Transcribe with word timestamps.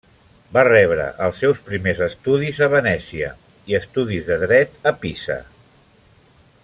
Va 0.55 0.61
rebre 0.67 1.03
els 1.25 1.41
seus 1.43 1.59
primers 1.67 2.01
estudis 2.05 2.63
a 2.67 2.69
Venècia 2.71 3.29
i 3.73 3.77
estudis 3.81 4.33
de 4.33 4.39
Dret 4.47 4.91
a 4.93 4.95
Pisa. 5.05 5.39